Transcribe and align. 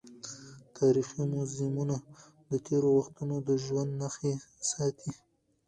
تاریخي 0.77 1.21
موزیمونه 1.33 1.95
د 2.49 2.51
تېرو 2.67 2.89
وختونو 2.97 3.35
د 3.47 3.49
ژوند 3.63 3.91
نښې 4.01 4.33
ساتي. 4.71 5.11